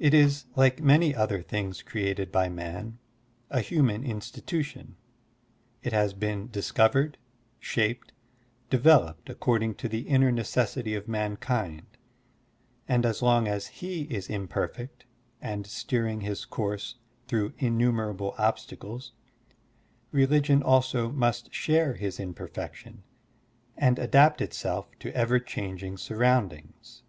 [0.00, 2.98] It is, like many other things created by man,
[3.48, 4.96] a htrnian institution;
[5.84, 7.16] it has been discovered,
[7.60, 8.10] shaped,
[8.70, 11.86] developed according to the inner necessity of mankind;
[12.88, 15.06] and as long as he is imperfect
[15.40, 16.96] and steering his course
[17.28, 19.12] through innumerable obstacles,
[20.10, 23.04] religion also must share his imperfection
[23.76, 27.02] and Digitized by Google BUDDHIST ETHICS 77 adapt itself to ever changing surrotindings.